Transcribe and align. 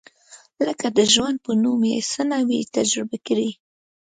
لکه 0.65 0.87
د 0.97 0.99
ژوند 1.13 1.37
په 1.45 1.51
نوم 1.63 1.81
یې 1.91 1.99
څه 2.11 2.21
نه 2.31 2.39
وي 2.47 2.59
تجربه 2.75 3.17
کړي. 3.27 3.49